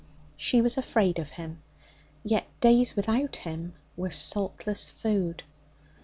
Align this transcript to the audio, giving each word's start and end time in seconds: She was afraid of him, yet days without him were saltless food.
She 0.35 0.61
was 0.63 0.79
afraid 0.79 1.19
of 1.19 1.29
him, 1.29 1.61
yet 2.23 2.47
days 2.59 2.95
without 2.95 3.35
him 3.35 3.75
were 3.95 4.09
saltless 4.09 4.89
food. 4.89 5.43